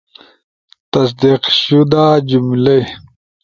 تصدیق 0.91 1.43
شدہ 1.61 2.05
جملئی 2.27 2.81